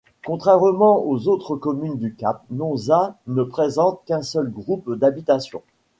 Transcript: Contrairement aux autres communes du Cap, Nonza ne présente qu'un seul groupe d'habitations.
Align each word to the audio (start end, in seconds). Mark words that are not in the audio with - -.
Contrairement 0.25 1.03
aux 1.05 1.27
autres 1.27 1.55
communes 1.55 1.99
du 1.99 2.15
Cap, 2.15 2.43
Nonza 2.49 3.19
ne 3.27 3.43
présente 3.43 4.01
qu'un 4.07 4.23
seul 4.23 4.49
groupe 4.49 4.91
d'habitations. 4.95 5.61